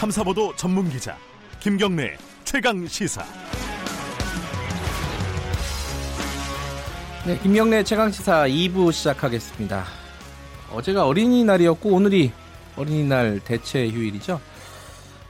탐사보도 0.00 0.56
전문 0.56 0.88
기자 0.88 1.14
김경래 1.58 2.16
최강 2.44 2.86
시사. 2.86 3.22
네, 7.26 7.38
김경래 7.40 7.84
최강 7.84 8.10
시사 8.10 8.48
2부 8.48 8.92
시작하겠습니다. 8.92 9.84
어제가 10.72 11.06
어린이날이었고 11.06 11.90
오늘이 11.90 12.32
어린이날 12.76 13.40
대체 13.44 13.90
휴일이죠. 13.90 14.40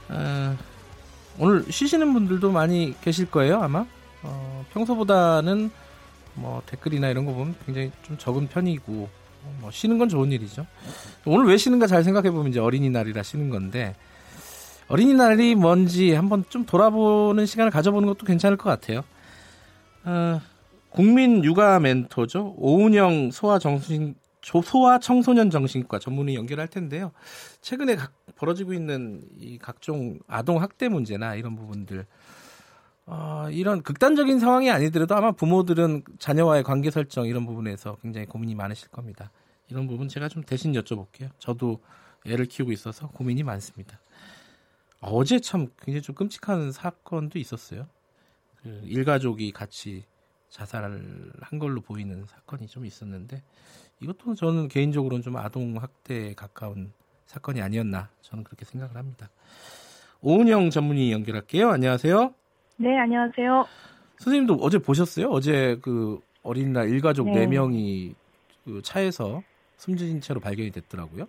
어, 0.07 0.57
오늘 1.37 1.65
쉬시는 1.69 2.13
분들도 2.13 2.49
많이 2.53 2.95
계실 3.01 3.29
거예요, 3.29 3.61
아마. 3.61 3.85
어, 4.23 4.65
평소보다는 4.71 5.69
뭐 6.35 6.63
댓글이나 6.67 7.09
이런 7.09 7.25
거 7.25 7.33
보면 7.33 7.55
굉장히 7.65 7.91
좀 8.03 8.17
적은 8.17 8.47
편이고 8.47 9.09
뭐 9.59 9.69
쉬는 9.69 9.97
건 9.97 10.07
좋은 10.07 10.31
일이죠. 10.31 10.65
오늘 11.25 11.47
왜 11.47 11.57
쉬는가 11.57 11.87
잘 11.87 12.05
생각해 12.05 12.31
보면 12.31 12.51
이제 12.51 12.61
어린이날이라 12.61 13.21
쉬는 13.21 13.49
건데 13.49 13.97
어린이날이 14.87 15.55
뭔지 15.55 16.13
한번 16.13 16.43
좀 16.49 16.65
돌아보는 16.65 17.45
시간을 17.45 17.71
가져보는 17.71 18.07
것도 18.07 18.25
괜찮을 18.25 18.57
것 18.57 18.69
같아요. 18.69 19.03
어, 20.03 20.41
국민 20.89 21.43
육아 21.43 21.79
멘토죠. 21.79 22.55
오은영 22.57 23.31
소아 23.31 23.59
정신 23.59 24.15
소아 24.43 24.99
청소년 24.99 25.49
정신과 25.49 25.99
전문의 25.99 26.35
연결할 26.35 26.67
텐데요. 26.67 27.11
최근에 27.61 27.95
각, 27.95 28.11
벌어지고 28.35 28.73
있는 28.73 29.21
이 29.39 29.57
각종 29.57 30.19
아동 30.27 30.61
학대 30.61 30.89
문제나 30.89 31.35
이런 31.35 31.55
부분들 31.55 32.05
어, 33.05 33.47
이런 33.51 33.81
극단적인 33.81 34.39
상황이 34.39 34.69
아니더라도 34.71 35.15
아마 35.15 35.31
부모들은 35.31 36.03
자녀와의 36.19 36.63
관계 36.63 36.91
설정 36.91 37.25
이런 37.25 37.45
부분에서 37.45 37.97
굉장히 38.01 38.25
고민이 38.27 38.55
많으실 38.55 38.89
겁니다. 38.89 39.31
이런 39.69 39.87
부분 39.87 40.07
제가 40.07 40.27
좀 40.27 40.43
대신 40.43 40.73
여쭤볼게요. 40.73 41.29
저도 41.37 41.79
애를 42.25 42.45
키우고 42.45 42.71
있어서 42.71 43.07
고민이 43.07 43.43
많습니다. 43.43 43.99
어제 45.01 45.39
참 45.39 45.67
굉장히 45.79 46.01
좀 46.01 46.15
끔찍한 46.15 46.71
사건도 46.71 47.39
있었어요. 47.39 47.87
그 48.61 48.81
일가족이 48.83 49.51
같이 49.51 50.05
자살을 50.49 51.31
한 51.41 51.59
걸로 51.59 51.81
보이는 51.81 52.23
사건이 52.25 52.67
좀 52.67 52.85
있었는데 52.85 53.41
이것도 53.99 54.35
저는 54.35 54.67
개인적으로는 54.67 55.23
좀 55.23 55.37
아동 55.37 55.75
학대에 55.77 56.33
가까운 56.35 56.93
사건이 57.25 57.61
아니었나 57.61 58.09
저는 58.21 58.43
그렇게 58.43 58.65
생각을 58.65 58.95
합니다. 58.95 59.29
오은영 60.21 60.69
전문의 60.69 61.11
연결할게요. 61.11 61.69
안녕하세요. 61.69 62.33
네, 62.77 62.97
안녕하세요. 62.97 63.65
선생님도 64.17 64.59
어제 64.61 64.77
보셨어요? 64.77 65.29
어제 65.29 65.79
그 65.81 66.19
어린이날 66.43 66.89
일가족 66.89 67.29
네. 67.29 67.47
4명이 67.47 68.13
그 68.65 68.81
차에서 68.83 69.41
숨진 69.77 70.21
채로 70.21 70.39
발견이 70.39 70.71
됐더라고요. 70.71 71.27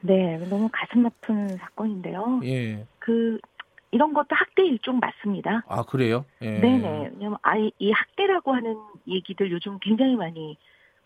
네, 0.00 0.36
너무 0.48 0.68
가슴 0.72 1.06
아픈 1.06 1.56
사건인데요. 1.56 2.40
예. 2.44 2.86
그 3.08 3.38
이런 3.90 4.12
것도 4.12 4.28
학대 4.32 4.66
일종 4.66 4.98
맞습니다. 4.98 5.62
아 5.66 5.82
그래요? 5.84 6.26
예. 6.42 6.60
네네. 6.60 7.12
왜냐면 7.14 7.38
아이 7.40 7.72
이 7.78 7.90
학대라고 7.90 8.52
하는 8.52 8.76
얘기들 9.06 9.50
요즘 9.50 9.78
굉장히 9.80 10.14
많이 10.14 10.58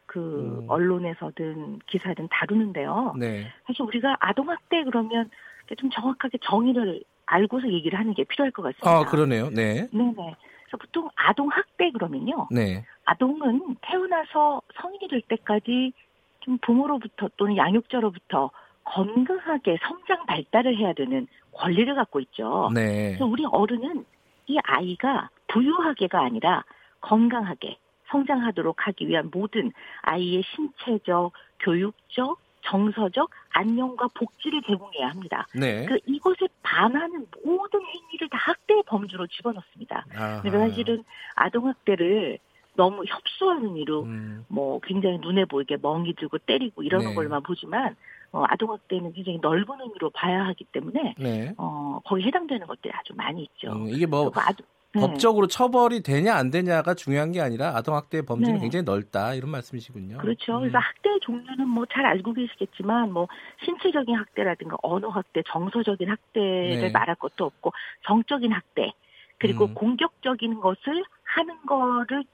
그 0.06 0.18
음. 0.18 0.66
언론에서든 0.68 1.78
기사든 1.86 2.26
다루는데요. 2.28 3.14
네. 3.16 3.46
사실 3.68 3.82
우리가 3.82 4.16
아동 4.18 4.50
학대 4.50 4.82
그러면 4.82 5.30
좀 5.78 5.90
정확하게 5.90 6.38
정의를 6.42 7.04
알고서 7.26 7.68
얘기를 7.70 7.96
하는 7.96 8.14
게 8.14 8.24
필요할 8.24 8.50
것 8.50 8.62
같습니다. 8.62 8.90
아 8.90 9.04
그러네요. 9.04 9.50
네. 9.50 9.86
네네. 9.92 10.14
그래서 10.14 10.76
보통 10.76 11.08
아동 11.14 11.48
학대 11.50 11.92
그러면요. 11.92 12.48
네. 12.50 12.84
아동은 13.04 13.76
태어나서 13.82 14.60
성인이 14.74 15.06
될 15.06 15.20
때까지 15.28 15.92
좀 16.40 16.58
부모로부터 16.58 17.28
또는 17.36 17.56
양육자로부터 17.56 18.50
건강하게 18.82 19.78
성장 19.86 20.26
발달을 20.26 20.76
해야 20.76 20.92
되는 20.92 21.28
권리를 21.52 21.94
갖고 21.94 22.20
있죠. 22.20 22.70
네. 22.74 23.08
그래서 23.08 23.26
우리 23.26 23.44
어른은 23.44 24.04
이 24.46 24.58
아이가 24.64 25.30
부유하게가 25.48 26.20
아니라 26.20 26.64
건강하게 27.00 27.78
성장하도록 28.10 28.86
하기 28.86 29.08
위한 29.08 29.30
모든 29.32 29.72
아이의 30.02 30.42
신체적, 30.42 31.32
교육적, 31.60 32.38
정서적 32.64 33.30
안녕과 33.50 34.08
복지를 34.14 34.62
제공해야 34.62 35.08
합니다. 35.08 35.46
네. 35.54 35.84
그 35.86 35.98
이것에 36.06 36.48
반하는 36.62 37.26
모든 37.44 37.80
행위를 37.80 38.28
다 38.28 38.38
학대의 38.38 38.84
범주로 38.86 39.26
집어넣습니다. 39.26 40.06
그래서 40.42 40.58
사실은 40.58 41.04
아동 41.34 41.68
학대를 41.68 42.38
너무 42.74 43.04
협소한 43.06 43.64
의미로 43.64 44.04
음. 44.04 44.44
뭐 44.48 44.80
굉장히 44.80 45.18
눈에 45.18 45.44
보이게 45.44 45.76
멍이 45.80 46.14
들고 46.14 46.38
때리고 46.38 46.82
이러는 46.82 47.08
네. 47.08 47.14
걸만 47.14 47.42
보지만 47.42 47.96
어, 48.32 48.44
아동학대는 48.48 49.12
굉장히 49.12 49.38
넓은 49.40 49.80
의미로 49.80 50.10
봐야 50.10 50.46
하기 50.46 50.64
때문에 50.72 51.14
네. 51.18 51.54
어, 51.58 52.00
거기 52.04 52.22
해당되는 52.24 52.66
것들이 52.66 52.92
아주 52.94 53.12
많이 53.14 53.42
있죠. 53.42 53.72
음, 53.72 53.88
이게 53.88 54.06
뭐 54.06 54.30
아주, 54.34 54.62
네. 54.94 55.00
법적으로 55.00 55.46
처벌이 55.46 56.02
되냐 56.02 56.34
안 56.34 56.50
되냐가 56.50 56.94
중요한 56.94 57.32
게 57.32 57.40
아니라 57.40 57.76
아동학대의 57.76 58.24
범죄는 58.24 58.54
네. 58.54 58.60
굉장히 58.60 58.84
넓다 58.84 59.34
이런 59.34 59.50
말씀이시군요. 59.50 60.18
그렇죠. 60.18 60.56
음. 60.56 60.60
그래서 60.60 60.78
학대 60.78 61.10
종류는 61.20 61.68
뭐 61.68 61.84
잘 61.92 62.06
알고 62.06 62.32
계시겠지만 62.32 63.12
뭐 63.12 63.28
신체적인 63.64 64.14
학대라든가 64.16 64.76
언어 64.82 65.08
학대, 65.08 65.42
정서적인 65.48 66.08
학대를 66.08 66.80
네. 66.80 66.90
말할 66.90 67.16
것도 67.16 67.44
없고 67.44 67.72
정적인 68.06 68.50
학대 68.52 68.92
그리고 69.38 69.66
음. 69.66 69.74
공격적인 69.74 70.60
것을 70.60 71.04
하는 71.24 71.66
거를 71.66 72.24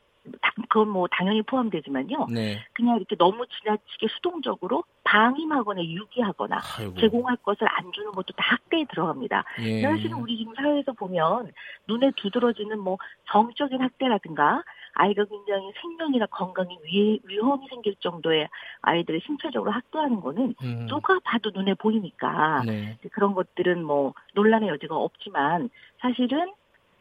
그건 0.68 0.88
뭐 0.88 1.06
당연히 1.10 1.42
포함되지만요. 1.42 2.26
네. 2.30 2.58
그냥 2.72 2.96
이렇게 2.96 3.16
너무 3.16 3.46
지나치게 3.46 4.08
수동적으로 4.08 4.84
방임하거나 5.04 5.82
유기하거나 5.82 6.58
아이고. 6.78 6.94
제공할 7.00 7.36
것을 7.36 7.66
안 7.70 7.90
주는 7.92 8.12
것도 8.12 8.34
다 8.36 8.44
학대에 8.52 8.84
들어갑니다. 8.90 9.44
예. 9.62 9.82
사실은 9.82 10.18
우리 10.18 10.36
지금 10.36 10.54
사회에서 10.54 10.92
보면 10.92 11.52
눈에 11.86 12.10
두드러지는 12.16 12.78
뭐 12.78 12.98
정적인 13.30 13.80
학대라든가 13.80 14.62
아이가 14.94 15.24
굉장히 15.24 15.72
생명이나 15.80 16.26
건강에 16.26 16.76
위, 16.84 17.20
위험이 17.24 17.66
생길 17.68 17.94
정도의 18.00 18.48
아이들을 18.82 19.20
신체적으로 19.24 19.70
학대하는 19.70 20.20
거는 20.20 20.54
음. 20.62 20.86
누가 20.88 21.18
봐도 21.24 21.50
눈에 21.54 21.74
보이니까 21.74 22.62
네. 22.66 22.98
그런 23.12 23.34
것들은 23.34 23.84
뭐 23.84 24.12
논란의 24.34 24.68
여지가 24.68 24.96
없지만 24.96 25.70
사실은 26.00 26.52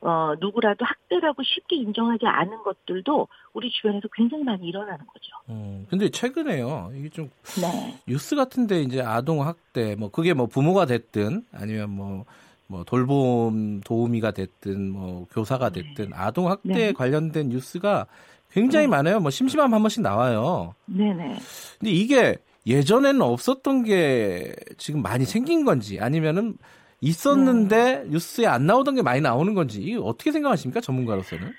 어, 0.01 0.33
누구라도 0.39 0.85
학대라고 0.85 1.41
쉽게 1.43 1.75
인정하지 1.77 2.25
않은 2.25 2.63
것들도 2.63 3.27
우리 3.53 3.71
주변에서 3.71 4.07
굉장히 4.13 4.43
많이 4.43 4.67
일어나는 4.67 5.05
거죠. 5.05 5.31
음, 5.49 5.87
근데 5.89 6.09
최근에요. 6.09 6.91
이게 6.95 7.09
좀 7.09 7.29
네. 7.59 7.95
뉴스 8.07 8.35
같은데 8.35 8.81
이제 8.81 9.01
아동 9.01 9.45
학대 9.45 9.95
뭐 9.95 10.09
그게 10.09 10.33
뭐 10.33 10.45
부모가 10.45 10.85
됐든 10.85 11.45
아니면 11.51 11.89
뭐, 11.89 12.25
뭐 12.67 12.83
돌봄 12.83 13.81
도우미가 13.81 14.31
됐든 14.31 14.91
뭐 14.91 15.25
교사가 15.31 15.69
네. 15.69 15.81
됐든 15.81 16.11
네. 16.11 16.15
아동 16.15 16.49
학대 16.49 16.73
네. 16.73 16.93
관련된 16.93 17.49
뉴스가 17.49 18.05
굉장히 18.51 18.85
네. 18.85 18.91
많아요. 18.91 19.19
뭐 19.19 19.31
심심하면 19.31 19.73
한 19.73 19.81
번씩 19.81 20.03
나와요. 20.03 20.75
네네. 20.85 21.37
근데 21.79 21.91
이게 21.91 22.37
예전에는 22.67 23.21
없었던 23.21 23.83
게 23.83 24.53
지금 24.77 25.01
많이 25.01 25.25
생긴 25.25 25.65
건지 25.65 25.99
아니면은 25.99 26.57
있었는데 27.01 28.03
음. 28.05 28.09
뉴스에 28.11 28.45
안 28.47 28.65
나오던 28.65 28.95
게 28.95 29.01
많이 29.01 29.21
나오는 29.21 29.53
건지 29.53 29.97
어떻게 30.01 30.31
생각하십니까 30.31 30.81
전문가로서는? 30.81 31.53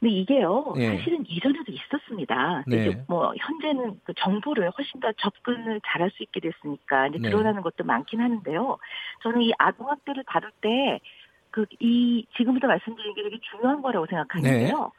네 0.00 0.10
이게요 0.10 0.74
예. 0.76 0.96
사실은 0.98 1.24
이전에도 1.26 1.72
있었습니다. 1.72 2.64
네. 2.66 2.76
이제 2.88 3.04
뭐 3.08 3.32
현재는 3.38 4.00
그 4.04 4.12
정보를 4.14 4.70
훨씬 4.76 5.00
더 5.00 5.10
접근을 5.16 5.80
잘할 5.86 6.10
수 6.10 6.22
있게 6.22 6.40
됐으니까 6.40 7.06
이제 7.08 7.18
네. 7.18 7.30
드러나는 7.30 7.62
것도 7.62 7.84
많긴 7.84 8.20
하는데요. 8.20 8.76
저는 9.22 9.40
이 9.42 9.52
아동학대를 9.58 10.24
다룰 10.26 10.50
때 10.60 11.00
그 11.56 11.64
이 11.80 12.26
지금부터 12.36 12.66
말씀드린 12.66 13.14
게 13.14 13.22
되게 13.22 13.38
중요한 13.50 13.80
거라고 13.80 14.06
생각하는데요. 14.06 14.76
네. 14.76 14.90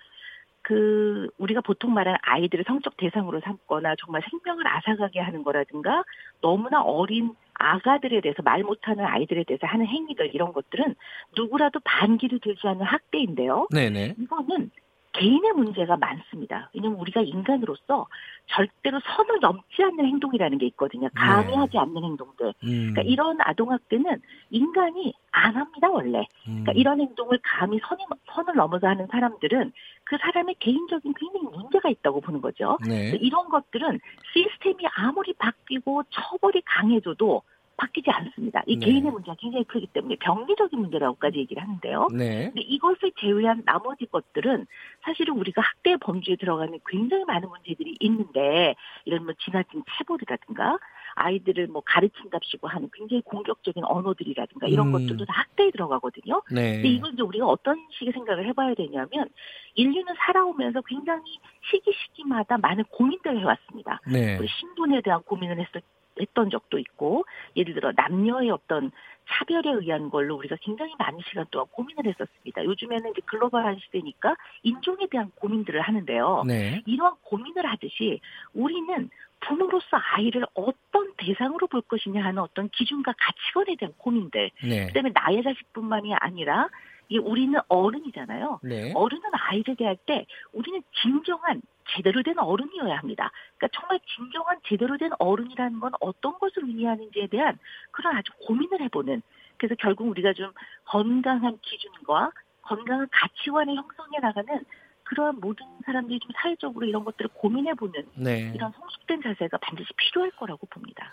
그 0.63 1.29
우리가 1.37 1.61
보통 1.61 1.93
말하는 1.93 2.17
아이들을 2.23 2.65
성적 2.67 2.97
대상으로 2.97 3.39
삼거나 3.41 3.95
정말 4.03 4.23
생명을 4.29 4.67
앗아가게 4.67 5.19
하는 5.19 5.43
거라든가 5.43 6.03
너무나 6.41 6.81
어린 6.81 7.35
아가들에 7.59 8.21
대해서 8.21 8.41
말 8.43 8.63
못하는 8.63 9.05
아이들에 9.05 9.43
대해서 9.43 9.67
하는 9.67 9.85
행위들 9.85 10.33
이런 10.33 10.53
것들은 10.53 10.95
누구라도 11.35 11.79
반기를 11.83 12.39
들지 12.39 12.67
않는 12.67 12.85
학대인데요. 12.85 13.67
네네. 13.71 14.15
이거는 14.19 14.71
개인의 15.17 15.53
문제가 15.53 15.97
많습니다. 15.97 16.69
왜냐하면 16.73 16.99
우리가 16.99 17.21
인간으로서 17.21 18.07
절대로 18.45 18.99
선을 18.99 19.39
넘지 19.41 19.83
않는 19.83 20.05
행동이라는 20.05 20.57
게 20.57 20.67
있거든요. 20.67 21.09
감히 21.15 21.47
네. 21.47 21.55
하지 21.55 21.77
않는 21.77 22.03
행동들. 22.03 22.53
음. 22.63 22.93
그러니까 22.93 23.01
이런 23.01 23.37
아동학대는 23.41 24.21
인간이 24.51 25.13
안 25.31 25.55
합니다, 25.55 25.89
원래. 25.89 26.11
그러니까 26.11 26.31
음. 26.47 26.63
그러니까 26.63 26.71
이런 26.73 27.01
행동을 27.01 27.39
감히 27.43 27.79
선이, 27.87 28.03
선을 28.33 28.55
넘어서 28.55 28.87
하는 28.87 29.07
사람들은 29.07 29.71
그 30.03 30.17
사람의 30.17 30.55
개인적인 30.59 31.13
굉장히 31.13 31.45
문제가 31.45 31.89
있다고 31.89 32.21
보는 32.21 32.41
거죠. 32.41 32.77
네. 32.87 33.17
이런 33.19 33.49
것들은 33.49 33.99
시스템이 34.33 34.85
아무리 34.95 35.33
바뀌고 35.33 36.03
처벌이 36.09 36.61
강해져도 36.65 37.41
바뀌지 37.77 38.09
않습니다. 38.09 38.63
이 38.65 38.77
네. 38.77 38.85
개인의 38.85 39.11
문제가 39.11 39.35
굉장히 39.39 39.63
크기 39.65 39.87
때문에 39.87 40.15
병리적인 40.19 40.79
문제라고까지 40.79 41.37
얘기를 41.37 41.61
하는데요. 41.61 42.07
네. 42.11 42.45
근데 42.47 42.61
이것을 42.61 43.11
제외한 43.19 43.63
나머지 43.65 44.05
것들은 44.07 44.65
사실은 45.03 45.35
우리가 45.37 45.61
학대 45.61 45.95
범주에 45.97 46.35
들어가는 46.37 46.77
굉장히 46.87 47.23
많은 47.25 47.47
문제들이 47.47 47.95
있는데 47.99 48.75
이런 49.05 49.25
뭐 49.25 49.33
지나친 49.39 49.83
체벌이라든가 49.97 50.79
아이들을 51.17 51.67
뭐 51.67 51.81
가르친답시고 51.85 52.67
하는 52.67 52.89
굉장히 52.93 53.21
공격적인 53.21 53.83
언어들이라든가 53.85 54.67
이런 54.67 54.87
음. 54.87 54.91
것들도 54.93 55.25
다 55.25 55.33
학대에 55.33 55.71
들어가거든요. 55.71 56.41
네. 56.51 56.73
근데 56.73 56.89
이걸 56.89 57.13
이제 57.13 57.21
우리가 57.21 57.45
어떤 57.47 57.77
식의 57.91 58.13
생각을 58.13 58.47
해봐야 58.47 58.73
되냐면 58.75 59.27
인류는 59.75 60.13
살아오면서 60.17 60.81
굉장히 60.81 61.23
시기 61.69 61.91
시기마다 61.91 62.57
많은 62.57 62.83
고민들을 62.85 63.39
해왔습니다. 63.39 64.01
네. 64.11 64.37
우리 64.37 64.47
신분에 64.47 65.01
대한 65.01 65.21
고민을 65.23 65.59
했을 65.59 65.81
했던 66.21 66.49
적도 66.49 66.79
있고 66.79 67.25
예를 67.55 67.73
들어 67.73 67.91
남녀의 67.95 68.49
어떤 68.51 68.91
차별에 69.29 69.71
의한 69.73 70.09
걸로 70.09 70.35
우리가 70.35 70.55
굉장히 70.61 70.93
많은 70.97 71.19
시간 71.27 71.45
동안 71.51 71.67
고민을 71.71 72.07
했었습니다. 72.07 72.63
요즘에는 72.63 73.11
이제 73.11 73.21
글로벌한 73.25 73.77
시대니까 73.79 74.35
인종에 74.63 75.07
대한 75.11 75.31
고민들을 75.35 75.81
하는데요. 75.81 76.43
네. 76.47 76.81
이러한 76.85 77.15
고민을 77.23 77.65
하듯이 77.65 78.21
우리는 78.53 79.09
부모로서 79.41 79.97
아이를 80.15 80.45
어떤 80.53 81.13
대상으로 81.17 81.67
볼 81.67 81.81
것이냐 81.81 82.23
하는 82.23 82.41
어떤 82.41 82.69
기준과 82.69 83.13
가치관에 83.17 83.75
대한 83.77 83.93
고민들. 83.97 84.49
네. 84.63 84.87
그다음에 84.87 85.11
나의 85.13 85.43
자식뿐만이 85.43 86.15
아니라 86.15 86.69
이 87.09 87.17
우리는 87.17 87.59
어른이잖아요. 87.67 88.59
네. 88.63 88.91
어른은 88.93 89.23
아이를 89.31 89.75
대할 89.75 89.97
때 90.05 90.25
우리는 90.51 90.81
진정한 91.01 91.61
제대로 91.89 92.21
된 92.21 92.37
어른이어야 92.37 92.97
합니다. 92.97 93.31
그러니까 93.57 93.79
정말 93.79 93.99
진정한 94.15 94.59
제대로 94.65 94.97
된 94.97 95.11
어른이라는 95.19 95.79
건 95.79 95.91
어떤 95.99 96.37
것을 96.39 96.63
의미하는지에 96.65 97.27
대한 97.27 97.57
그런 97.91 98.15
아주 98.15 98.31
고민을 98.45 98.81
해보는. 98.81 99.21
그래서 99.57 99.75
결국 99.79 100.07
우리가 100.09 100.33
좀 100.33 100.51
건강한 100.85 101.57
기준과 101.61 102.31
건강한 102.61 103.07
가치관을 103.11 103.75
형성해 103.75 104.19
나가는 104.19 104.65
그러한 105.03 105.39
모든 105.39 105.65
사람들이 105.85 106.19
좀 106.19 106.31
사회적으로 106.35 106.85
이런 106.85 107.05
것들을 107.05 107.29
고민해보는 107.33 108.07
네. 108.17 108.51
이런 108.53 108.71
성숙된 108.73 109.21
자세가 109.21 109.57
반드시 109.57 109.89
필요할 109.95 110.31
거라고 110.31 110.67
봅니다. 110.67 111.11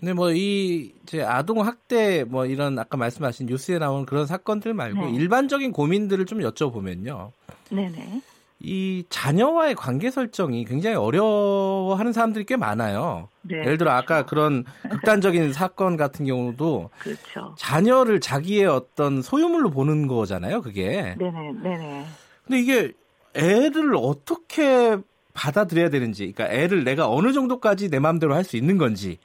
근데 0.00 0.12
뭐 0.14 0.30
이 0.32 0.92
이제 1.02 1.22
아동 1.22 1.60
학대 1.64 2.24
뭐 2.24 2.46
이런 2.46 2.78
아까 2.78 2.96
말씀하신 2.96 3.46
뉴스에 3.46 3.78
나온 3.78 4.06
그런 4.06 4.26
사건들 4.26 4.72
말고 4.74 5.06
네. 5.06 5.12
일반적인 5.14 5.72
고민들을 5.72 6.24
좀 6.26 6.40
여쭤보면요. 6.40 7.30
네네. 7.70 8.22
이 8.62 9.04
자녀와의 9.08 9.74
관계 9.74 10.10
설정이 10.10 10.64
굉장히 10.66 10.96
어려워하는 10.96 12.12
사람들이 12.12 12.44
꽤 12.44 12.56
많아요. 12.56 13.28
네, 13.42 13.56
예를 13.58 13.78
들어 13.78 13.90
그렇죠. 13.90 13.96
아까 14.14 14.26
그런 14.26 14.64
극단적인 14.90 15.52
사건 15.54 15.96
같은 15.96 16.26
경우도 16.26 16.90
그렇죠. 16.98 17.54
자녀를 17.58 18.20
자기의 18.20 18.66
어떤 18.66 19.22
소유물로 19.22 19.70
보는 19.70 20.06
거잖아요. 20.08 20.60
그게. 20.62 21.14
네네, 21.18 21.52
네네. 21.62 22.06
근데 22.46 22.60
이게 22.60 22.92
애를 23.34 23.94
어떻게 23.96 24.98
받아들여야 25.32 25.88
되는지, 25.88 26.32
그러니까 26.32 26.54
애를 26.54 26.84
내가 26.84 27.08
어느 27.10 27.32
정도까지 27.32 27.88
내 27.90 27.98
마음대로 27.98 28.34
할 28.34 28.44
수 28.44 28.56
있는 28.58 28.76
건지, 28.76 29.18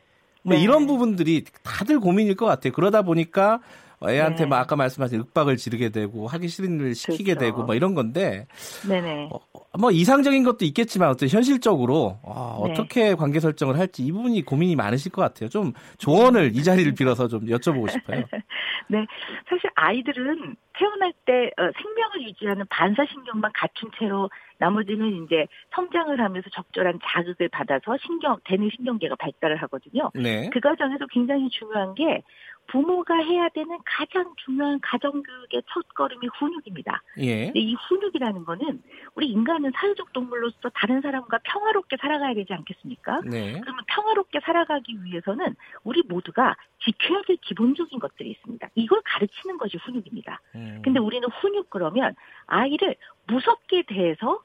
뭐 0.46 0.56
네. 0.56 0.62
이런 0.62 0.86
부분들이 0.86 1.44
다들 1.64 2.00
고민일 2.00 2.36
것 2.36 2.46
같아요. 2.46 2.72
그러다 2.72 3.02
보니까 3.02 3.60
애한테 4.08 4.44
네. 4.44 4.50
막 4.50 4.60
아까 4.60 4.76
말씀하신 4.76 5.22
윽박을 5.22 5.58
지르게 5.58 5.90
되고 5.90 6.28
하기 6.28 6.48
싫은 6.48 6.80
일을 6.80 6.94
시키게 6.96 7.34
그렇죠. 7.34 7.40
되고 7.40 7.64
뭐 7.64 7.74
이런 7.74 7.96
건데 7.96 8.46
네네. 8.88 9.30
어, 9.32 9.40
뭐 9.80 9.90
이상적인 9.90 10.44
것도 10.44 10.66
있겠지만 10.66 11.10
어떤 11.10 11.30
현실적으로 11.30 12.20
어, 12.22 12.64
네. 12.66 12.72
어떻게 12.72 13.16
관계 13.16 13.40
설정을 13.40 13.80
할지 13.80 14.06
이 14.06 14.12
부분이 14.12 14.44
고민이 14.44 14.76
많으실 14.76 15.12
것 15.12 15.22
같아요. 15.22 15.50
좀 15.50 15.74
조언을 15.98 16.52
이 16.56 16.64
자리를 16.64 16.94
빌어서 16.94 17.28
좀 17.28 17.46
여쭤보고 17.46 17.90
싶어요. 17.90 18.24
네, 18.88 19.06
사실 19.50 19.70
아이들은 19.74 20.56
태어날 20.78 21.14
때 21.26 21.52
어, 21.58 21.72
생명을 21.82 22.28
유지하는 22.28 22.66
반사신경만 22.70 23.52
갖춘 23.56 23.90
채로 23.98 24.30
나머지는 24.58 25.24
이제 25.24 25.48
성장을 25.74 26.20
하면서 26.20 26.50
적절한 26.50 27.00
자극을 27.04 27.50
받아서 27.50 27.98
신경 28.06 28.38
대뇌 28.46 28.70
신경계가 28.76 29.16
발달을 29.16 29.58
하거든요. 29.64 30.12
네. 30.14 30.50
그 30.52 30.60
과정에서 30.60 31.06
굉장히 31.12 31.50
중요한 31.50 31.96
게 31.96 32.24
부모가 32.68 33.16
해야 33.16 33.50
되는 33.50 33.78
가장 33.86 34.34
중요한 34.38 34.80
가정교육의 34.82 35.64
첫걸음이 35.72 36.28
훈육입니다. 36.40 37.02
예. 37.20 37.52
이 37.54 37.76
훈육이라는 37.76 38.46
거는 38.46 38.82
우리 39.16 39.28
인간은 39.28 39.72
사회적 39.76 40.14
동물로서 40.14 40.70
다른 40.74 41.02
사람과 41.02 41.40
평화롭게 41.44 41.98
살아가야 42.00 42.34
되지 42.34 42.54
않겠습니까? 42.54 43.22
네. 43.22 43.60
그러면 43.60 43.84
평화롭게 43.88 44.40
살아가기 44.42 45.04
위해서는 45.04 45.56
우리 45.84 46.04
모두가 46.04 46.56
지켜야 46.84 47.22
될 47.28 47.38
기본적인 47.38 48.00
것들이 48.00 48.32
있습니다. 48.32 48.70
이걸 48.76 49.02
가르치는 49.06 49.58
것이 49.58 49.78
훈육입니다. 49.78 50.42
음. 50.56 50.82
근데 50.84 51.00
우리는 51.00 51.28
훈육 51.42 51.70
그러면 51.70 52.16
아이를 52.48 52.96
무섭게 53.28 53.84
대해서 53.84 54.42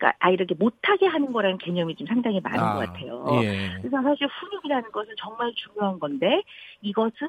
그러니까 0.00 0.16
아이를 0.18 0.46
못하게 0.58 1.06
하는 1.06 1.30
거라는 1.30 1.58
개념이 1.58 1.94
좀 1.94 2.06
상당히 2.06 2.40
많은 2.40 2.58
아, 2.58 2.74
것 2.74 2.86
같아요. 2.86 3.26
예. 3.42 3.76
그래서 3.78 4.02
사실 4.02 4.26
훈육이라는 4.26 4.90
것은 4.92 5.14
정말 5.18 5.52
중요한 5.54 5.98
건데 5.98 6.42
이것은 6.80 7.28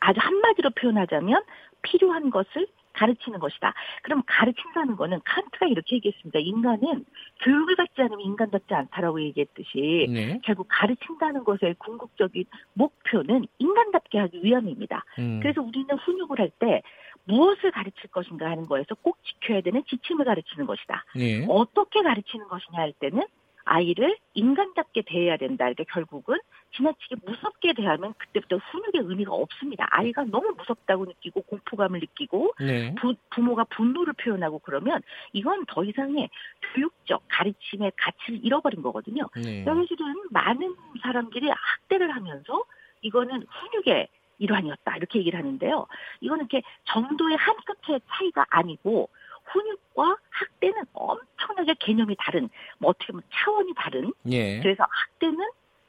아주 0.00 0.20
한마디로 0.20 0.70
표현하자면 0.70 1.42
필요한 1.82 2.30
것을 2.30 2.66
가르치는 2.92 3.38
것이다. 3.38 3.72
그럼 4.02 4.22
가르친다는 4.26 4.96
거는 4.96 5.20
칸트가 5.24 5.66
이렇게 5.66 5.96
얘기했습니다. 5.96 6.38
인간은 6.40 7.04
교육을 7.40 7.76
받지 7.76 8.02
않으면 8.02 8.20
인간답지 8.20 8.74
않다라고 8.74 9.22
얘기했듯이 9.22 10.06
네. 10.10 10.40
결국 10.44 10.66
가르친다는 10.70 11.44
것의 11.44 11.76
궁극적인 11.78 12.44
목표는 12.74 13.46
인간답게 13.58 14.18
하기 14.18 14.40
위함입니다. 14.42 15.04
음. 15.18 15.40
그래서 15.40 15.62
우리는 15.62 15.88
훈육을 15.96 16.38
할 16.38 16.50
때 16.58 16.82
무엇을 17.24 17.70
가르칠 17.70 18.10
것인가 18.10 18.50
하는 18.50 18.66
거에서 18.66 18.94
꼭 18.96 19.16
지켜야 19.24 19.60
되는 19.60 19.82
지침을 19.88 20.24
가르치는 20.24 20.66
것이다. 20.66 21.04
네. 21.14 21.46
어떻게 21.48 22.02
가르치는 22.02 22.48
것이냐 22.48 22.78
할 22.78 22.92
때는 22.98 23.22
아이를 23.64 24.16
인간답게 24.34 25.02
대해야 25.06 25.36
된다. 25.36 25.66
이렇게 25.66 25.84
결국은 25.84 26.38
지나치게 26.76 27.16
무섭게 27.24 27.74
대하면 27.74 28.14
그때부터 28.14 28.56
훈육의 28.56 29.08
의미가 29.10 29.32
없습니다. 29.32 29.86
아이가 29.90 30.24
너무 30.24 30.54
무섭다고 30.56 31.04
느끼고 31.04 31.42
공포감을 31.42 32.00
느끼고 32.00 32.54
네. 32.60 32.94
부, 32.94 33.14
부모가 33.30 33.64
분노를 33.64 34.14
표현하고 34.14 34.60
그러면 34.60 35.02
이건 35.32 35.64
더 35.66 35.84
이상의 35.84 36.30
교육적 36.74 37.22
가르침의 37.28 37.92
가치를 37.96 38.40
잃어버린 38.44 38.82
거거든요. 38.82 39.28
네. 39.36 39.64
사실은 39.64 40.14
많은 40.30 40.74
사람들이 41.02 41.48
학대를 41.50 42.14
하면서 42.14 42.64
이거는 43.02 43.44
훈육의 43.48 44.08
일환이었다 44.38 44.96
이렇게 44.96 45.20
얘기를 45.20 45.38
하는데요. 45.38 45.86
이거는 46.20 46.46
이렇게 46.50 46.66
정도의 46.84 47.36
한 47.36 47.54
끗의 47.64 48.00
차이가 48.08 48.44
아니고 48.50 49.08
훈육과 49.44 50.16
학대는 50.30 50.84
엄청나게 50.92 51.74
개념이 51.80 52.16
다른, 52.18 52.48
뭐 52.78 52.90
어떻게 52.90 53.12
보면 53.12 53.22
차원이 53.32 53.72
다른. 53.76 54.12
예. 54.30 54.60
그래서 54.60 54.84
학대는 54.88 55.38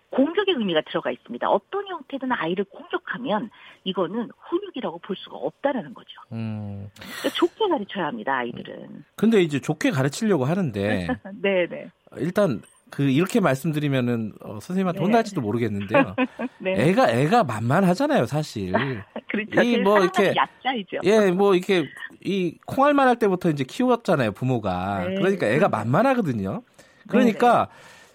공격의 0.09 0.55
의미가 0.55 0.81
들어가 0.81 1.09
있습니다. 1.09 1.49
어떤 1.49 1.87
형태든 1.87 2.31
아이를 2.31 2.65
공격하면 2.65 3.49
이거는 3.83 4.29
훈육이라고 4.49 4.99
볼 4.99 5.15
수가 5.15 5.37
없다라는 5.37 5.93
거죠. 5.93 6.09
음. 6.31 6.87
그러니까 6.95 7.29
좋게 7.29 7.67
가르쳐야 7.67 8.05
합니다, 8.07 8.37
아이들은. 8.37 9.05
근데 9.15 9.41
이제 9.41 9.59
좋게 9.59 9.89
가르치려고 9.89 10.45
하는데. 10.45 11.07
네네. 11.41 11.89
일단 12.17 12.61
그 12.91 13.09
이렇게 13.09 13.39
말씀드리면은 13.39 14.33
어, 14.41 14.59
선생님한테 14.59 14.99
네. 14.99 15.05
혼날지도 15.05 15.41
모르겠는데요. 15.41 16.15
네. 16.61 16.73
애가 16.73 17.09
애가 17.09 17.43
만만하잖아요, 17.43 18.27
사실. 18.27 18.71
그렇죠. 19.27 19.61
이뭐 19.63 19.99
이렇게 19.99 20.35
얕자이죠. 20.35 20.99
예, 21.05 21.31
뭐 21.31 21.55
이렇게 21.55 21.89
이 22.25 22.57
콩알만 22.65 23.07
할 23.07 23.17
때부터 23.17 23.49
이제 23.49 23.63
키웠잖아요, 23.63 24.31
부모가. 24.31 25.05
네. 25.07 25.15
그러니까 25.15 25.47
애가 25.47 25.69
만만하거든요. 25.69 26.63
그러니까 27.07 27.67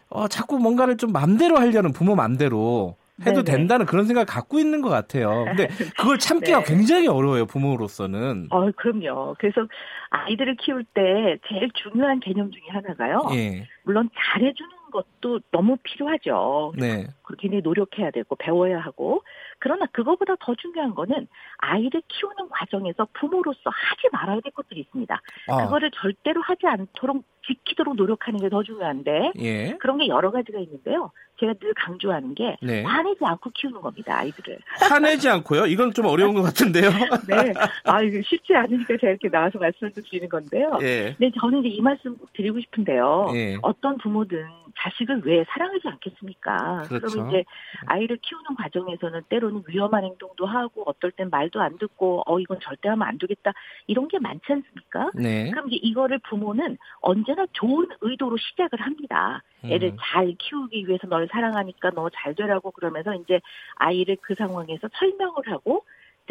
어, 0.09 0.29
자꾸 0.29 0.59
뭔가를 0.59 0.97
좀 0.97 1.12
맘대로 1.12 1.59
하려는 1.59 1.93
부모 1.93 2.15
맘대로 2.15 2.97
해도 3.27 3.43
네네. 3.43 3.59
된다는 3.59 3.85
그런 3.85 4.07
생각을 4.07 4.27
갖고 4.27 4.59
있는 4.61 4.81
것 4.81 4.88
같아요. 4.88 5.45
근데 5.45 5.67
그걸 5.99 6.19
참기가 6.19 6.61
네. 6.61 6.65
굉장히 6.65 7.09
어려워요, 7.09 7.47
부모로서는. 7.47 8.47
어, 8.50 8.71
그럼요. 8.73 9.35
그래서 9.38 9.67
아이들을 10.11 10.57
키울 10.57 10.85
때 10.95 11.37
제일 11.49 11.69
중요한 11.75 12.21
개념 12.21 12.50
중에 12.50 12.62
하나가요. 12.69 13.29
예. 13.33 13.67
물론 13.83 14.09
잘해주는 14.15 14.71
것도 14.93 15.41
너무 15.50 15.77
필요하죠. 15.83 16.73
네. 16.79 17.09
굉장히 17.41 17.61
노력해야 17.62 18.11
되고 18.12 18.37
배워야 18.37 18.79
하고 18.79 19.23
그러나 19.59 19.87
그거보다 19.93 20.37
더 20.41 20.55
중요한 20.55 20.95
거는 20.95 21.29
아이를 21.59 22.03
키우는 22.09 22.49
과정에서 22.50 23.07
부모로서 23.12 23.61
하지 23.65 24.09
말아야 24.12 24.41
될 24.41 24.53
것들이 24.53 24.81
있습니다. 24.81 25.21
아. 25.49 25.65
그거를 25.65 25.91
절대로 25.93 26.41
하지 26.43 26.67
않도록 26.67 27.25
지키도록 27.49 27.97
노력하는 27.97 28.38
게 28.40 28.49
더 28.49 28.62
중요한데 28.62 29.33
예. 29.40 29.76
그런 29.78 29.99
게 29.99 30.09
여러 30.09 30.31
가지가 30.31 30.59
있는데요. 30.61 31.11
제가 31.38 31.52
늘 31.61 31.73
강조하는 31.75 32.35
게 32.35 32.57
네. 32.62 32.83
화내지 32.83 33.19
않고 33.25 33.50
키우는 33.55 33.81
겁니다. 33.81 34.19
아이들을. 34.19 34.59
화내지 34.81 35.28
않고요? 35.28 35.67
이건 35.67 35.93
좀 35.93 36.07
어려운 36.07 36.35
것 36.35 36.43
같은데요. 36.43 36.88
네. 37.28 37.52
아 37.85 38.02
이거 38.02 38.21
쉽지 38.25 38.55
않으니까 38.55 38.97
제가 39.00 39.11
이렇게 39.11 39.28
나와서 39.28 39.59
말씀을 39.59 39.93
드리는 39.93 40.28
건데요. 40.28 40.78
예. 40.83 41.14
네, 41.19 41.31
저는 41.40 41.61
이제 41.64 41.69
이 41.69 41.81
말씀 41.81 42.17
꼭 42.17 42.33
드리고 42.33 42.59
싶은데요. 42.61 43.31
예. 43.35 43.57
어떤 43.62 43.99
부모든 43.99 44.47
자식을 44.81 45.23
왜 45.25 45.45
사랑하지 45.49 45.83
않겠습니까? 45.88 46.83
그렇죠. 46.88 47.07
그러면 47.07 47.31
이제 47.31 47.45
아이를 47.87 48.19
키우는 48.23 48.57
과정에서는 48.57 49.23
때로는 49.28 49.62
위험한 49.69 50.05
행동도 50.05 50.47
하고 50.47 50.83
어떨 50.87 51.11
땐 51.12 51.28
말도 51.31 51.61
안 51.61 51.78
듣고 51.78 52.23
어 52.26 52.40
이건 52.40 52.59
절대 52.62 52.88
하면 52.88 53.07
안 53.07 53.19
되겠다 53.19 53.52
이런 53.87 54.09
게 54.09 54.19
많지 54.19 54.45
않습니까? 54.52 55.11
네. 55.14 55.50
그럼 55.50 55.69
이제 55.69 55.76
이거를 55.83 56.19
부모는 56.28 56.78
언제나 57.00 57.38
좋은 57.52 57.88
의도로 58.00 58.37
시작을 58.37 58.80
합니다. 58.80 59.42
애를 59.64 59.90
음. 59.90 59.97
잘 60.00 60.35
키우기 60.38 60.87
위해서 60.87 61.07
널 61.07 61.28
사랑하니까 61.28 61.90
너 61.90 62.09
잘 62.14 62.35
되라고 62.35 62.71
그러면서 62.71 63.14
이제 63.14 63.40
아이를 63.76 64.16
그 64.23 64.35
상황에서 64.35 64.88
설명을 64.99 65.49
하고 65.50 65.85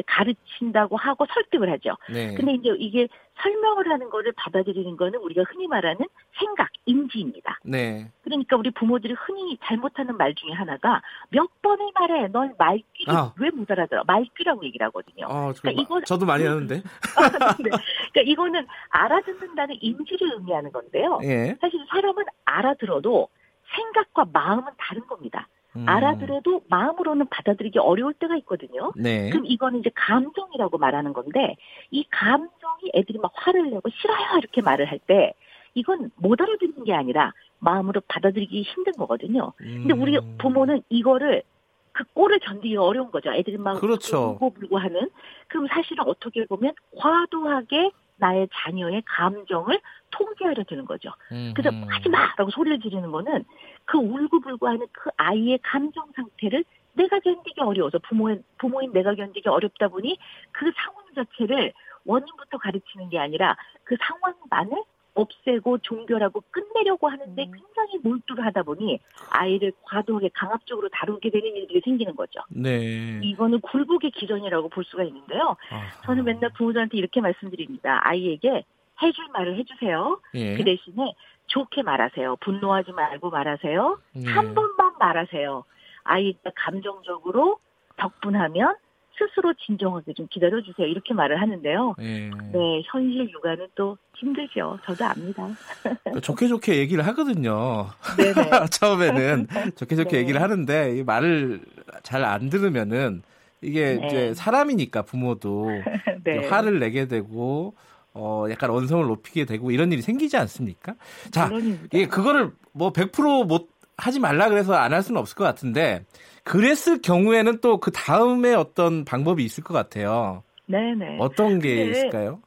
가르친다고 0.06 0.98
하고 0.98 1.26
설득을 1.34 1.72
하죠. 1.74 1.96
네. 2.12 2.36
근데 2.36 2.54
이제 2.54 2.70
이게 2.78 3.08
설명을 3.42 3.90
하는 3.90 4.10
거를 4.10 4.32
받아들이는 4.34 4.98
거는 4.98 5.20
우리가 5.20 5.44
흔히 5.48 5.68
말하는 5.68 6.06
생각, 6.40 6.70
인지입니다. 6.86 7.60
네. 7.64 8.10
그러니까 8.24 8.56
우리 8.56 8.72
부모들이 8.72 9.14
흔히 9.14 9.58
잘못하는 9.64 10.18
말 10.18 10.34
중에 10.36 10.52
하나가 10.52 11.02
몇 11.30 11.50
번을 11.62 11.92
말해, 11.94 12.28
넌 12.28 12.56
말귀를 12.58 13.16
아. 13.16 13.34
왜못 13.40 13.70
알아들어? 13.70 14.04
말귀라고 14.06 14.66
얘기를 14.66 14.86
하거든요. 14.88 15.28
아, 15.28 15.54
그러니까 15.60 15.82
이거 15.82 16.02
저도 16.02 16.26
많이 16.26 16.46
하는데. 16.46 16.76
네. 17.64 17.70
그러니까 17.70 18.22
이거는 18.26 18.66
알아듣는다는 18.90 19.78
인지를 19.82 20.34
의미하는 20.36 20.72
건데요. 20.72 21.20
예. 21.24 21.56
사실 21.62 21.80
사람은 21.90 22.26
알아들어도 22.46 23.30
생각과 23.76 24.26
마음은 24.32 24.72
다른 24.78 25.06
겁니다. 25.08 25.48
음. 25.78 25.86
알아들어도 25.88 26.64
마음으로는 26.70 27.28
받아들이기 27.30 27.80
어려울 27.80 28.14
때가 28.14 28.36
있거든요. 28.38 28.92
네. 28.96 29.30
그럼 29.30 29.46
이거는 29.46 29.80
이제 29.80 29.90
감정이라고 29.96 30.78
말하는 30.78 31.14
건데 31.14 31.56
이 31.92 32.06
감정이 32.10 32.92
애들이 32.96 33.20
막 33.20 33.32
화를 33.36 33.70
내고 33.70 33.90
싫어요 33.90 34.38
이렇게 34.38 34.62
말을 34.62 34.86
할 34.86 35.00
때 35.08 35.34
이건 35.76 36.10
못 36.16 36.42
알아듣는 36.42 36.84
게 36.86 36.94
아니라 36.94 37.34
마음으로 37.60 38.02
받아들이기 38.08 38.64
힘든 38.64 38.94
거거든요. 38.94 39.54
근데 39.58 39.94
우리 39.94 40.18
음. 40.18 40.36
부모는 40.40 40.82
이거를 40.90 41.44
그 41.92 42.04
꼴을 42.14 42.40
견디기 42.40 42.78
어려운 42.78 43.12
거죠. 43.12 43.32
애들이 43.32 43.58
막 43.58 43.80
그렇죠. 43.80 44.32
울고 44.32 44.52
불고 44.54 44.78
하는. 44.80 45.10
그럼 45.48 45.68
사실은 45.68 46.04
어떻게 46.08 46.46
보면 46.46 46.74
과도하게 46.98 47.92
나의 48.18 48.48
자녀의 48.54 49.04
감정을 49.06 49.80
통제하려 50.12 50.64
드는 50.64 50.86
거죠. 50.86 51.12
음흠. 51.32 51.54
그래서 51.56 51.76
하지 51.88 52.10
마라고 52.10 52.50
소리를 52.52 52.80
지르는 52.80 53.12
거는 53.12 53.44
그 53.86 53.98
울고불고하는 53.98 54.88
그 54.92 55.10
아이의 55.18 55.60
감정 55.64 56.08
상태를 56.16 56.64
내가 56.94 57.20
견디기 57.20 57.62
어려워서 57.62 58.00
부모인 58.00 58.44
부모인 58.58 58.92
내가 58.92 59.14
견디기 59.14 59.48
어렵다 59.48 59.88
보니 59.88 60.18
그 60.52 60.72
상황 60.76 61.06
자체를 61.16 61.74
원인부터 62.06 62.58
가르치는 62.58 63.10
게 63.10 63.20
아니라 63.20 63.56
그 63.84 63.96
상황만을 64.00 64.84
없애고 65.18 65.80
종결하고 65.80 66.44
끝내려고 66.52 67.10
하는데 67.10 67.44
음. 67.44 67.52
굉장히 67.52 67.98
몰두를 68.04 68.46
하다 68.46 68.64
보니 68.64 69.00
아이를 69.32 69.74
과도하게 69.84 70.30
강압적으로 70.34 70.90
다루게 70.90 71.32
되는 71.32 71.56
일들이 71.56 71.82
생기는 71.84 72.16
거죠. 72.16 72.40
네. 72.50 73.20
이거는 73.24 73.62
굴복의 73.62 74.12
기전이라고 74.12 74.70
볼 74.70 74.84
수가 74.86 75.04
있는데요. 75.04 75.56
아하. 75.72 76.02
저는 76.06 76.24
맨날 76.24 76.52
부모들한테 76.54 76.98
이렇게 76.98 77.20
말씀드립니다. 77.20 78.00
아이에게 78.04 78.64
해줄 79.02 79.28
말을 79.34 79.58
해주세요. 79.58 80.20
예. 80.36 80.56
그 80.58 80.64
대신에 80.64 81.14
좋게 81.48 81.84
말하세요. 81.84 82.38
분노하지 82.38 82.92
말고 82.92 83.30
말하세요. 83.30 84.00
예. 84.18 84.26
한 84.30 84.54
번만 84.54 84.94
말하세요. 85.00 85.64
아이가 86.04 86.52
감정적으로 86.56 87.60
덕분하면 87.98 88.76
스스로 89.18 89.52
진정하게 89.66 90.14
좀 90.14 90.28
기다려주세요. 90.30 90.86
이렇게 90.88 91.14
말을 91.16 91.42
하는데요. 91.42 91.96
예. 92.02 92.30
네, 92.30 92.82
현실 92.86 93.28
육아는 93.32 93.68
또 93.74 93.98
힘들죠. 94.16 94.78
저도 94.86 95.06
압니다. 95.06 95.48
좋게 96.22 96.48
좋게 96.48 96.76
얘기를 96.78 97.06
하거든요. 97.08 97.88
처음에는 98.72 99.48
좋게 99.76 99.96
좋게 99.96 100.10
네. 100.12 100.18
얘기를 100.20 100.42
하는데 100.42 101.04
말을 101.04 101.62
잘 102.04 102.24
안 102.24 102.50
들으면은 102.50 103.24
이게 103.62 103.96
네. 103.96 104.08
이제 104.08 104.34
사람이니까 104.36 105.02
부모도 105.02 105.68
네. 106.24 106.48
화를 106.48 106.80
내게 106.80 107.08
되고 107.08 107.74
어 108.18 108.46
약간 108.50 108.70
언성을 108.72 109.06
높이게 109.06 109.46
되고 109.46 109.72
이런 109.72 109.92
일이 109.92 110.02
생기지 110.02 110.36
않습니까? 110.38 110.96
자, 111.32 111.48
이게 111.94 112.08
그거를 112.08 112.52
뭐 112.74 112.92
100%못 112.92 113.70
하지 113.98 114.20
말라 114.20 114.50
그래서 114.50 114.74
안 114.74 114.94
할 114.94 115.02
수는 115.04 115.20
없을 115.22 115.36
것 115.36 115.44
같은데 115.44 116.06
그랬을 116.44 117.02
경우에는 117.02 117.62
또 117.62 117.80
그 117.80 117.92
다음에 117.92 118.54
어떤 118.54 119.06
방법이 119.06 119.44
있을 119.44 119.64
것 119.64 119.74
같아요. 119.74 120.44
네네. 120.68 121.18
어떤 121.20 121.60
게 121.60 121.76
있을까요? 121.92 122.40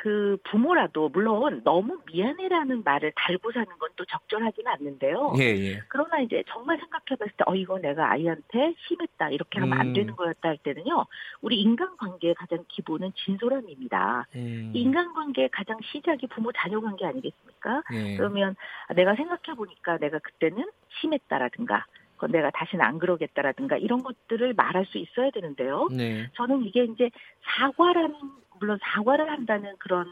그 0.00 0.38
부모라도 0.44 1.10
물론 1.10 1.60
너무 1.62 2.00
미안해라는 2.06 2.84
말을 2.84 3.12
달고 3.14 3.52
사는 3.52 3.66
건 3.78 3.90
또 4.00 4.06
적절하지는 4.06 4.72
않는데요. 4.72 5.34
예, 5.38 5.42
예. 5.42 5.82
그러나 5.88 6.20
이제 6.20 6.42
정말 6.48 6.78
생각해봤을 6.78 7.32
때, 7.36 7.44
어 7.46 7.54
이거 7.54 7.78
내가 7.78 8.10
아이한테 8.10 8.74
심했다 8.88 9.28
이렇게 9.28 9.60
하면 9.60 9.76
음. 9.76 9.78
안 9.78 9.92
되는 9.92 10.16
거였다 10.16 10.48
할 10.48 10.56
때는요. 10.56 11.04
우리 11.42 11.60
인간관계의 11.60 12.34
가장 12.34 12.64
기본은 12.68 13.12
진솔함입니다. 13.14 14.26
음. 14.36 14.72
인간관계의 14.74 15.50
가장 15.50 15.78
시작이 15.92 16.28
부모 16.28 16.50
자녀 16.52 16.80
관계 16.80 17.04
아니겠습니까? 17.04 17.82
예. 17.92 18.16
그러면 18.16 18.56
내가 18.94 19.14
생각해 19.16 19.54
보니까 19.54 19.98
내가 19.98 20.18
그때는 20.18 20.70
심했다라든가 21.00 21.84
내가 22.30 22.50
다시는 22.50 22.82
안 22.82 22.98
그러겠다라든가 22.98 23.76
이런 23.76 24.02
것들을 24.02 24.54
말할 24.54 24.86
수 24.86 24.96
있어야 24.96 25.30
되는데요. 25.30 25.88
네. 25.90 26.30
저는 26.34 26.64
이게 26.64 26.84
이제 26.84 27.10
사과라는 27.42 28.14
물론 28.60 28.78
사과를 28.82 29.28
한다는 29.30 29.74
그런 29.78 30.06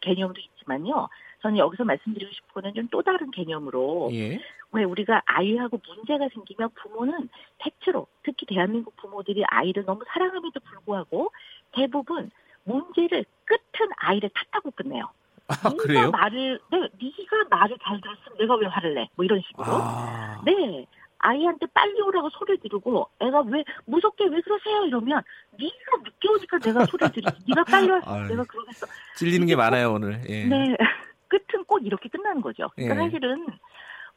개념도 0.00 0.40
있지만요. 0.40 1.08
저는 1.42 1.58
여기서 1.58 1.84
말씀드리고 1.84 2.32
싶은 2.32 2.48
거는 2.54 2.74
좀 2.74 2.88
또 2.90 3.02
다른 3.02 3.30
개념으로 3.30 4.10
예. 4.12 4.40
왜 4.72 4.84
우리가 4.84 5.22
아이하고 5.26 5.80
문제가 5.86 6.28
생기면 6.32 6.70
부모는 6.74 7.28
대체로 7.58 8.06
특히 8.22 8.46
대한민국 8.46 8.96
부모들이 8.96 9.44
아이를 9.46 9.84
너무 9.84 10.02
사랑함에도 10.08 10.60
불구하고 10.60 11.32
대부분 11.72 12.30
문제를 12.64 13.24
끝은 13.44 13.88
아이를 13.96 14.30
탓하고 14.30 14.70
끝내요. 14.72 15.10
아, 15.48 15.70
그래요? 15.78 16.10
말을 16.10 16.60
네, 16.70 16.78
네가 16.78 17.46
말을 17.50 17.76
잘 17.82 18.00
들었으면 18.00 18.38
내가 18.38 18.54
왜 18.56 18.66
화를 18.66 18.94
내? 18.94 19.08
뭐 19.16 19.24
이런 19.24 19.40
식으로. 19.40 19.66
아. 19.66 20.40
네. 20.44 20.86
아이한테 21.22 21.66
빨리 21.74 22.00
오라고 22.00 22.30
소리를 22.30 22.58
지르고 22.60 23.08
애가 23.20 23.42
왜 23.48 23.62
무섭게 23.86 24.24
왜 24.26 24.40
그러세요? 24.40 24.84
이러면 24.86 25.22
네가 25.58 25.96
늦게 26.04 26.28
오니까 26.28 26.58
내가 26.58 26.84
소리를 26.86 27.12
지르지. 27.12 27.44
네가 27.48 27.64
빨리 27.64 27.90
와. 27.90 27.98
내가 28.26 28.44
그러겠어. 28.44 28.86
찔리는 29.16 29.46
게 29.46 29.54
많아요 29.56 29.92
오늘. 29.92 30.20
예. 30.28 30.44
네. 30.46 30.76
끝은 31.28 31.64
꼭 31.66 31.84
이렇게 31.86 32.08
끝나는 32.08 32.40
거죠. 32.40 32.68
그러니까 32.74 32.96
예. 33.04 33.06
사실은 33.06 33.46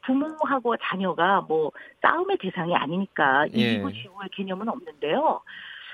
부모하고 0.06 0.76
자녀가 0.78 1.40
뭐 1.42 1.70
싸움의 2.02 2.38
대상이 2.38 2.74
아니니까 2.74 3.46
예. 3.54 3.74
이기고 3.74 3.92
지고의 3.92 4.28
개념은 4.32 4.68
없는데요. 4.68 5.40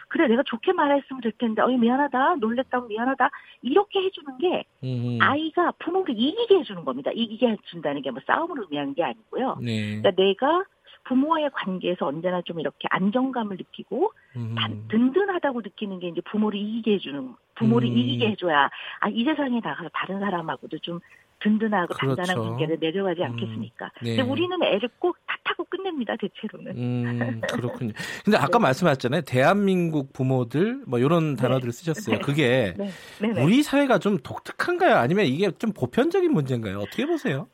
그래 0.08 0.26
내가 0.26 0.42
좋게 0.44 0.72
말했으면 0.72 1.20
될 1.22 1.30
텐데 1.38 1.62
어이 1.62 1.76
미안하다. 1.76 2.36
놀랬다고 2.36 2.88
미안하다. 2.88 3.30
이렇게 3.62 4.00
해주는 4.00 4.38
게 4.38 4.64
음. 4.82 5.18
아이가 5.20 5.72
부모를 5.78 6.14
이기게 6.18 6.58
해주는 6.58 6.84
겁니다. 6.84 7.10
이기게 7.14 7.48
해준다는 7.48 8.02
게 8.02 8.10
뭐 8.10 8.20
싸움을 8.26 8.62
의미하는 8.62 8.94
게 8.94 9.04
아니고요. 9.04 9.58
네. 9.62 10.00
그러니까 10.00 10.10
내가 10.20 10.64
부모와의 11.04 11.50
관계에서 11.52 12.06
언제나 12.06 12.40
좀 12.42 12.60
이렇게 12.60 12.86
안정감을 12.90 13.56
느끼고 13.56 14.12
음. 14.36 14.54
든든하다고 14.88 15.60
느끼는 15.62 15.98
게 16.00 16.08
이제 16.08 16.20
부모를 16.30 16.58
이기게 16.58 16.94
해주는 16.94 17.34
부모를 17.54 17.88
음. 17.88 17.96
이기게 17.96 18.28
해줘야 18.30 18.68
아 19.00 19.08
이 19.10 19.24
세상에 19.24 19.60
나가서 19.62 19.90
다른 19.92 20.20
사람하고도 20.20 20.78
좀 20.78 21.00
든든하고 21.40 21.94
그렇죠. 21.94 22.16
단단한 22.16 22.48
관계를 22.50 22.78
내려가지 22.80 23.22
음. 23.22 23.26
않겠습니까? 23.26 23.86
음. 23.86 24.04
네. 24.04 24.16
근데 24.16 24.30
우리는 24.30 24.62
애를 24.62 24.88
꼭 24.98 25.16
탓하고 25.26 25.64
끝냅니다 25.64 26.14
대체로는. 26.16 26.76
음, 26.76 27.40
그렇군요. 27.50 27.92
근데 28.24 28.36
아까 28.36 28.58
네. 28.58 28.62
말씀하셨잖아요. 28.64 29.22
대한민국 29.22 30.12
부모들 30.12 30.82
뭐 30.86 30.98
이런 30.98 31.36
네. 31.36 31.42
단어들을 31.42 31.72
쓰셨어요. 31.72 32.16
네. 32.16 32.22
그게 32.22 32.74
네. 32.76 32.92
네. 33.20 33.42
우리 33.42 33.62
사회가 33.62 33.98
좀 33.98 34.18
독특한가요? 34.18 34.96
아니면 34.96 35.24
이게 35.26 35.50
좀 35.52 35.72
보편적인 35.72 36.30
문제인가요? 36.30 36.78
어떻게 36.78 37.06
보세요? 37.06 37.48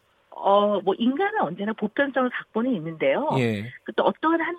어, 0.47 0.81
뭐, 0.81 0.95
인간은 0.97 1.41
언제나 1.41 1.73
보편성을 1.73 2.31
갖고는 2.31 2.73
있는데요. 2.77 3.29
예. 3.37 3.65
또 3.97 4.05
어떠한 4.05 4.41
한 4.41 4.57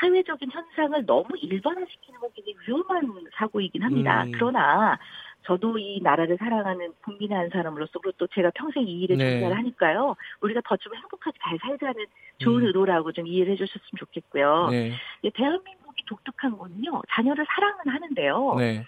사회적인 0.00 0.50
현상을 0.50 1.04
너무 1.04 1.26
일반화시키는 1.36 2.18
건 2.18 2.30
굉장히 2.34 2.56
위험한 2.66 3.26
사고이긴 3.34 3.82
합니다. 3.82 4.24
음. 4.24 4.32
그러나, 4.32 4.98
저도 5.44 5.78
이 5.78 6.00
나라를 6.02 6.38
사랑하는 6.38 6.94
국민의 7.04 7.36
한 7.36 7.50
사람으로서 7.50 7.98
그리고 7.98 8.16
또 8.16 8.26
제가 8.28 8.50
평생 8.54 8.88
이 8.88 9.00
일에 9.02 9.16
네. 9.16 9.32
종사를 9.32 9.54
하니까요. 9.58 10.16
우리가 10.40 10.62
더 10.64 10.76
좀 10.76 10.94
행복하게 10.94 11.38
잘 11.42 11.58
살자는 11.60 12.06
좋은 12.38 12.62
음. 12.62 12.66
의도라고 12.68 13.12
좀 13.12 13.26
이해를 13.26 13.52
해주셨으면 13.52 13.98
좋겠고요. 13.98 14.68
네. 14.70 14.92
대한민국이 15.34 16.04
독특한 16.06 16.56
거는요. 16.56 17.02
자녀를 17.10 17.44
사랑은 17.46 17.76
하는데요. 17.86 18.54
네. 18.56 18.84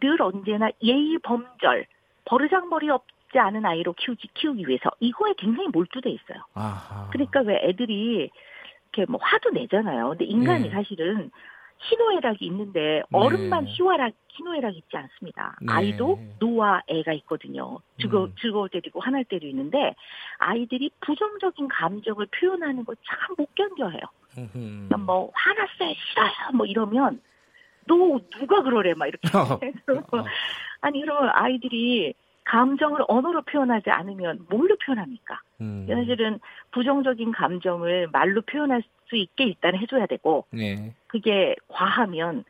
늘 0.00 0.22
언제나 0.22 0.70
예의 0.82 1.18
범절, 1.22 1.84
버르장머리 2.24 2.88
없 2.88 3.04
없지 3.32 3.38
않은 3.38 3.64
아이로 3.64 3.94
키우지, 3.94 4.28
키우기 4.34 4.68
위해서 4.68 4.90
이거에 5.00 5.32
굉장히 5.38 5.68
몰두돼 5.70 6.10
있어요. 6.10 6.44
아하. 6.54 7.08
그러니까 7.10 7.40
왜 7.40 7.56
애들이 7.64 8.30
이렇게 8.92 9.10
뭐 9.10 9.18
화도 9.22 9.50
내잖아요. 9.50 10.10
근데 10.10 10.24
인간이 10.26 10.64
네. 10.64 10.70
사실은 10.70 11.30
희노애락이 11.78 12.44
있는데 12.46 13.02
어른만 13.10 13.64
네. 13.64 13.70
희화락, 13.72 14.12
희노애락 14.28 14.76
있지 14.76 14.96
않습니다. 14.96 15.56
네. 15.62 15.72
아이도 15.72 16.20
노와 16.38 16.82
애가 16.86 17.12
있거든요. 17.14 17.78
즐거, 17.98 18.24
음. 18.26 18.34
즐거울 18.40 18.68
때도 18.68 18.88
있고 18.88 19.00
화날 19.00 19.24
때도 19.24 19.46
있는데 19.48 19.94
아이들이 20.38 20.90
부정적인 21.00 21.66
감정을 21.68 22.26
표현하는 22.26 22.84
걸 22.84 22.94
참 23.04 23.34
못 23.36 23.48
견뎌해요. 23.54 24.00
그러니까 24.52 24.96
뭐 24.98 25.30
화났어요, 25.34 25.94
싫어요, 25.94 26.30
뭐 26.54 26.66
이러면 26.66 27.20
너 27.86 27.96
누가 28.38 28.62
그러래 28.62 28.94
막 28.94 29.06
이렇게 29.08 29.26
어. 29.36 29.58
어. 30.18 30.24
아니 30.82 31.00
그러면 31.00 31.30
아이들이 31.34 32.14
감정을 32.44 33.04
언어로 33.08 33.42
표현하지 33.42 33.90
않으면 33.90 34.46
뭘로 34.48 34.76
표현합니까? 34.84 35.40
음. 35.60 35.86
사실은 35.88 36.40
부정적인 36.72 37.32
감정을 37.32 38.08
말로 38.12 38.42
표현할 38.42 38.82
수 39.06 39.16
있게 39.16 39.44
일단 39.44 39.76
해줘야 39.76 40.06
되고 40.06 40.44
네. 40.50 40.94
그게 41.06 41.54
과하면 41.68 42.44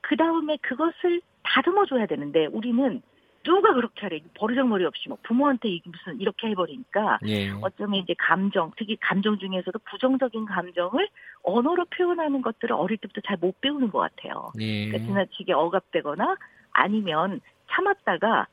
그 0.00 0.16
다음에 0.16 0.56
그것을 0.62 1.20
다듬어줘야 1.42 2.06
되는데 2.06 2.46
우리는 2.46 3.02
누가 3.44 3.72
그렇게 3.72 4.00
하래 4.00 4.20
버르장머리 4.34 4.84
없이 4.84 5.08
뭐 5.08 5.18
부모한테 5.22 5.78
무슨 5.84 6.20
이렇게 6.20 6.48
해버리니까 6.48 7.20
예. 7.28 7.52
어쩌면 7.62 8.00
이제 8.00 8.12
감정 8.18 8.72
특히 8.76 8.96
감정 9.00 9.38
중에서도 9.38 9.78
부정적인 9.88 10.46
감정을 10.46 11.08
언어로 11.44 11.84
표현하는 11.84 12.42
것들을 12.42 12.74
어릴 12.74 12.98
때부터 12.98 13.20
잘 13.20 13.36
못 13.40 13.60
배우는 13.60 13.90
것 13.90 13.98
같아요. 14.00 14.50
예. 14.58 14.88
그러니까 14.88 15.06
지나치게 15.06 15.52
억압되거나 15.52 16.36
아니면 16.72 17.40
참았다가 17.70 18.48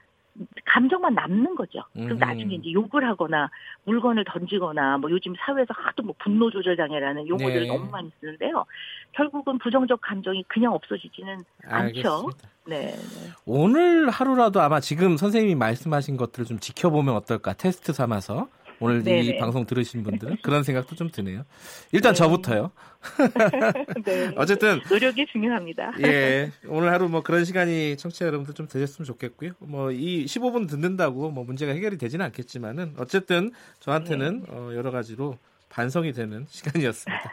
감정만 0.65 1.13
남는 1.13 1.55
거죠. 1.55 1.83
그럼 1.93 2.17
나중에 2.17 2.55
이제 2.55 2.71
욕을 2.71 3.07
하거나 3.07 3.49
물건을 3.85 4.23
던지거나 4.25 4.97
뭐 4.97 5.11
요즘 5.11 5.33
사회에서 5.37 5.73
하도 5.75 6.03
뭐 6.03 6.15
분노 6.17 6.49
조절 6.49 6.75
장애라는 6.75 7.27
용어들을 7.27 7.61
네. 7.61 7.67
너무 7.67 7.89
많이 7.91 8.09
쓰는데요. 8.19 8.65
결국은 9.11 9.59
부정적 9.59 10.01
감정이 10.01 10.43
그냥 10.47 10.73
없어지지는 10.73 11.43
알겠습니다. 11.65 12.09
않죠. 12.09 12.29
네, 12.65 12.87
네. 12.87 13.29
오늘 13.45 14.09
하루라도 14.09 14.61
아마 14.61 14.79
지금 14.79 15.17
선생님이 15.17 15.55
말씀하신 15.55 16.17
것들을 16.17 16.45
좀 16.45 16.59
지켜보면 16.59 17.13
어떨까 17.15 17.53
테스트 17.53 17.93
삼아서 17.93 18.47
오늘 18.83 19.03
네네. 19.03 19.21
이 19.21 19.37
방송 19.37 19.65
들으신 19.65 20.03
분들은 20.03 20.37
그런 20.43 20.63
생각도 20.63 20.95
좀 20.95 21.09
드네요. 21.09 21.43
일단 21.91 22.13
네. 22.13 22.17
저부터요. 22.17 22.71
네. 24.05 24.31
어쨌든 24.37 24.81
노력이 24.89 25.25
중요합니다. 25.31 25.93
예, 26.03 26.51
오늘 26.67 26.91
하루 26.91 27.07
뭐 27.07 27.21
그런 27.23 27.45
시간이 27.45 27.95
청취자 27.97 28.25
여러분들 28.25 28.53
좀 28.53 28.67
되셨으면 28.67 29.05
좋겠고요. 29.05 29.51
뭐 29.59 29.93
이 29.93 30.25
15분 30.25 30.67
듣는다고 30.67 31.31
뭐 31.31 31.43
문제가 31.43 31.71
해결이 31.71 31.97
되지는 31.97 32.25
않겠지만은 32.25 32.95
어쨌든 32.97 33.51
저한테는 33.79 34.43
네. 34.43 34.45
어, 34.49 34.71
여러 34.73 34.91
가지로 34.91 35.37
반성이 35.69 36.11
되는 36.13 36.45
시간이었습니다. 36.49 37.29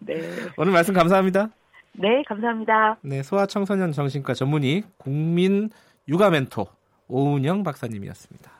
네. 0.00 0.20
오늘 0.56 0.72
말씀 0.72 0.94
감사합니다. 0.94 1.50
네, 1.92 2.22
감사합니다. 2.26 2.98
네, 3.02 3.22
소아청소년 3.22 3.92
정신과 3.92 4.34
전문의 4.34 4.84
국민 4.96 5.70
육아 6.08 6.30
멘토 6.30 6.66
오은영 7.08 7.62
박사님이었습니다. 7.62 8.57